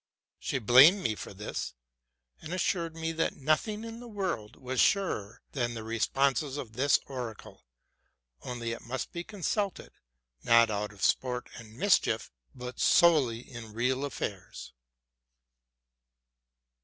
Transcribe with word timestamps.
She 0.39 0.57
blamed 0.57 1.03
me 1.03 1.13
for 1.13 1.31
this, 1.31 1.75
and 2.41 2.53
assured 2.55 2.95
me 2.95 3.11
that 3.11 3.35
nothing 3.35 3.83
in 3.83 3.99
the 3.99 4.07
world 4.07 4.55
was 4.55 4.81
surer 4.81 5.43
than 5.51 5.75
the 5.75 5.83
responses 5.83 6.57
of 6.57 6.73
this 6.73 6.97
oracle; 7.05 7.67
only 8.41 8.71
it 8.71 8.81
must 8.81 9.11
be 9.11 9.23
consulted, 9.23 9.91
not 10.41 10.71
out 10.71 10.91
of 10.91 11.05
sport 11.05 11.49
and 11.55 11.77
mischief, 11.77 12.31
but 12.55 12.79
solely 12.79 13.41
in 13.41 13.73
real 13.73 14.03
affairs. 14.03 14.73